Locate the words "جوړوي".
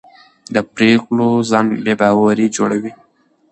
2.55-2.91